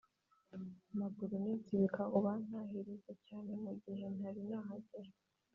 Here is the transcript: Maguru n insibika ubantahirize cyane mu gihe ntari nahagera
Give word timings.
Maguru 0.99 1.35
n 1.43 1.45
insibika 1.55 2.03
ubantahirize 2.17 3.13
cyane 3.27 3.51
mu 3.63 3.71
gihe 3.83 4.05
ntari 4.15 4.41
nahagera 4.49 5.11